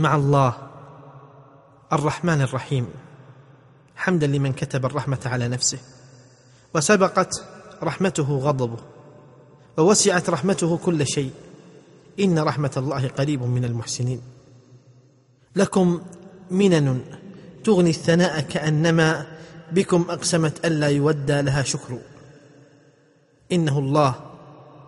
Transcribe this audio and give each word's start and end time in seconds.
مع 0.00 0.16
الله. 0.16 0.56
الرحمن 1.92 2.40
الرحيم. 2.40 2.88
حمدا 3.96 4.26
لمن 4.26 4.52
كتب 4.52 4.86
الرحمة 4.86 5.18
على 5.24 5.48
نفسه. 5.48 5.78
وسبقت 6.74 7.44
رحمته 7.82 8.38
غضبه. 8.38 8.78
ووسعت 9.76 10.30
رحمته 10.30 10.78
كل 10.78 11.06
شيء. 11.06 11.30
إن 12.20 12.38
رحمة 12.38 12.70
الله 12.76 13.08
قريب 13.08 13.42
من 13.42 13.64
المحسنين. 13.64 14.20
لكم 15.56 16.02
منن 16.50 17.00
تغني 17.64 17.90
الثناء 17.90 18.40
كأنما 18.40 19.26
بكم 19.72 20.06
أقسمت 20.08 20.66
ألا 20.66 20.88
يودى 20.88 21.42
لها 21.42 21.62
شكر. 21.62 21.98
إنه 23.52 23.78
الله 23.78 24.14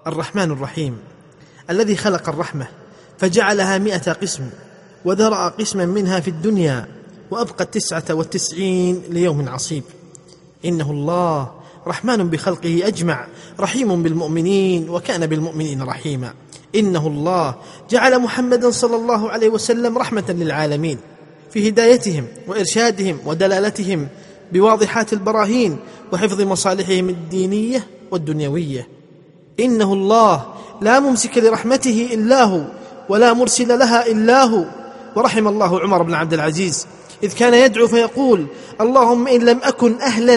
الرحمن 0.07 0.51
الرحيم. 0.51 0.99
الذي 1.71 1.97
خلق 1.97 2.29
الرحمة 2.29 2.67
فجعلها 3.19 3.79
مائه 3.79 4.13
قسم. 4.13 4.51
وذرأ 5.05 5.49
قسما 5.49 5.87
منها 5.87 6.21
في 6.21 6.29
الدنيا 6.29 6.87
وأبقى 7.31 7.65
التسعة 7.65 8.05
والتسعين 8.11 9.03
ليوم 9.11 9.49
عصيب. 9.49 9.83
إنه 10.65 10.91
الله 10.91 11.51
رحمن 11.87 12.31
بخلقه 12.31 12.81
أجمع 12.85 13.27
رحيم 13.61 14.03
بالمؤمنين 14.03 14.89
وكان 14.89 15.27
بالمؤمنين 15.27 15.83
رحيما. 15.83 16.35
إنه 16.75 17.07
الله 17.07 17.55
جعل 17.91 18.19
محمدا 18.19 18.71
صلى 18.71 18.97
الله 18.97 19.31
عليه 19.31 19.49
وسلم 19.49 19.99
رحمة 19.99 20.25
للعالمين 20.29 20.99
في 21.51 21.69
هدايتهم 21.69 22.27
وإرشادهم 22.49 23.19
ودلالتهم 23.27 24.09
بواضحات 24.53 25.13
البراهين 25.13 25.77
وحفظ 26.13 26.41
مصالحهم 26.41 27.09
الدينية 27.09 27.87
والدنيوية. 28.11 28.89
إنه 29.61 29.93
الله 29.93 30.47
لا 30.81 31.01
ممسك 31.01 31.39
لرحمته 31.39 32.09
إلا 32.13 32.45
هو 32.45 32.63
ولا 33.09 33.33
مرسل 33.33 33.79
لها 33.79 34.07
إلا 34.07 34.45
هو 34.45 34.65
ورحم 35.17 35.49
الله 35.49 35.81
عمر 35.81 36.03
بن 36.03 36.15
عبد 36.15 36.33
العزيز 36.33 36.87
إذ 37.23 37.33
كان 37.35 37.55
يدعو 37.55 37.87
فيقول 37.87 38.47
اللهم 38.81 39.29
إن 39.29 39.41
لم 39.41 39.59
أكن 39.63 40.01
أهلا 40.01 40.35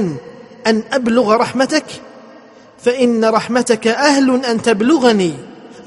أن 0.67 0.83
أبلغ 0.93 1.35
رحمتك 1.35 1.85
فإن 2.79 3.25
رحمتك 3.25 3.87
أهل 3.87 4.45
أن 4.45 4.61
تبلغني 4.61 5.33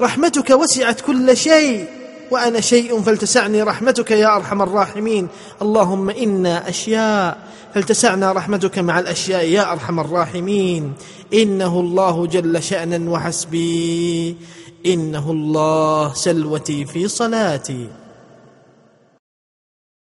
رحمتك 0.01 0.49
وسعت 0.49 1.01
كل 1.01 1.37
شيء 1.37 1.87
وأنا 2.31 2.61
شيء 2.61 3.01
فلتسعني 3.01 3.63
رحمتك 3.63 4.11
يا 4.11 4.35
أرحم 4.35 4.61
الراحمين 4.61 5.27
اللهم 5.61 6.09
إنا 6.09 6.69
أشياء 6.69 7.37
فلتسعنا 7.75 8.31
رحمتك 8.31 8.79
مع 8.79 8.99
الأشياء 8.99 9.45
يا 9.45 9.71
أرحم 9.71 9.99
الراحمين 9.99 10.93
إنه 11.33 11.79
الله 11.79 12.27
جل 12.27 12.63
شأنا 12.63 13.11
وحسبي 13.11 14.35
إنه 14.85 15.31
الله 15.31 16.13
سلوتي 16.13 16.85
في 16.85 17.07
صلاتي. 17.07 17.87